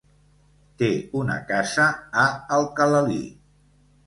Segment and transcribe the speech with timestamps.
[0.81, 1.85] Té una casa
[2.23, 2.25] a
[2.57, 3.21] Alcalalí.